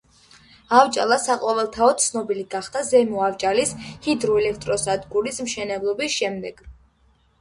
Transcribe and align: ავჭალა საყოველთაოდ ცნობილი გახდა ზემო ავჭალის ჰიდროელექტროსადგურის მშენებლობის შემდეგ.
ავჭალა 0.77 1.17
საყოველთაოდ 1.25 2.01
ცნობილი 2.05 2.45
გახდა 2.55 2.83
ზემო 2.89 3.21
ავჭალის 3.27 3.75
ჰიდროელექტროსადგურის 4.07 5.39
მშენებლობის 5.49 6.17
შემდეგ. 6.19 6.65